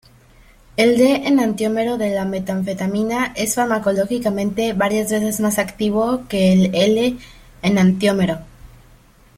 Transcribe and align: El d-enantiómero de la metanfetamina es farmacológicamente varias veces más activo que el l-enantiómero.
El 0.83 0.93
d-enantiómero 0.99 1.91
de 1.99 2.09
la 2.15 2.25
metanfetamina 2.25 3.33
es 3.35 3.53
farmacológicamente 3.53 4.73
varias 4.73 5.11
veces 5.11 5.39
más 5.41 5.59
activo 5.59 6.23
que 6.27 6.53
el 6.53 6.73
l-enantiómero. 6.73 8.39